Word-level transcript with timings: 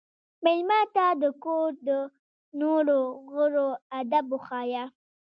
مېلمه 0.43 0.81
ته 0.95 1.05
د 1.21 1.23
کور 1.43 1.69
د 1.87 1.89
نورو 2.61 2.99
غړو 3.33 3.67
ادب 3.99 4.25
وښایه. 4.33 4.83